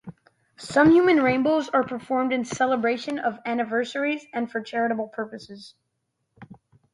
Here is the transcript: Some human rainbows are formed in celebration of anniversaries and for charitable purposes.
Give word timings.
Some 0.57 0.89
human 0.89 1.21
rainbows 1.21 1.69
are 1.69 1.87
formed 1.99 2.33
in 2.33 2.43
celebration 2.43 3.19
of 3.19 3.37
anniversaries 3.45 4.25
and 4.33 4.51
for 4.51 4.59
charitable 4.59 5.09
purposes. 5.09 5.75